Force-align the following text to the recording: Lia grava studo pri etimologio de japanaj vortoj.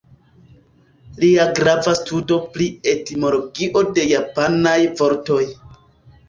Lia 1.23 1.43
grava 1.59 1.93
studo 1.99 2.37
pri 2.55 2.69
etimologio 2.95 3.85
de 3.99 4.07
japanaj 4.15 4.75
vortoj. 5.03 5.45